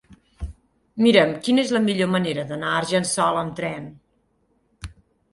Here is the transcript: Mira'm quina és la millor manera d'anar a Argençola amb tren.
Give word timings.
Mira'm 1.07 1.33
quina 1.47 1.65
és 1.67 1.73
la 1.75 1.81
millor 1.83 2.09
manera 2.13 2.45
d'anar 2.51 2.71
a 2.71 2.79
Argençola 2.85 3.43
amb 3.43 3.53
tren. 3.61 3.85